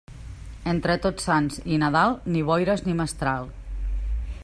Entre 0.71 0.95
Tots 1.03 1.27
Sants 1.29 1.61
i 1.75 1.79
Nadal, 1.83 2.17
ni 2.37 2.43
boires 2.51 2.85
ni 2.89 2.99
mestral. 3.03 3.51